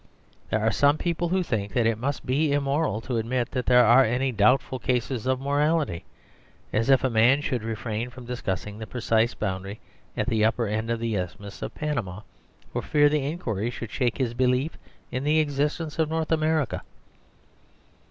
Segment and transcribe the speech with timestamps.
[0.49, 3.85] There are some people who think that it must be immoral to admit that there
[3.85, 6.05] are any doubtful cases of morality,
[6.73, 9.79] as if a man should refrain from discussing the precise boundary
[10.17, 12.21] at the upper end of the Isthmus of Panama,
[12.73, 14.75] for fear the inquiry should shake his belief
[15.11, 16.81] in the existence of North America.